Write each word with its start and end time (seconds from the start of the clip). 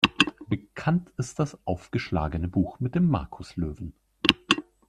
Bekannt 0.49 1.11
ist 1.19 1.37
das 1.37 1.59
aufgeschlagene 1.67 2.47
Buch 2.47 2.79
mit 2.79 2.95
dem 2.95 3.07
Markuslöwen. 3.07 3.93